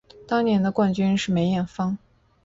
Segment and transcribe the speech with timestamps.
[0.27, 1.95] 当年的冠军是梅艳芳。